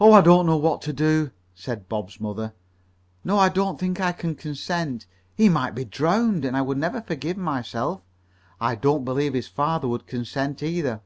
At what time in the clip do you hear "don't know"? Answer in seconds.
0.22-0.56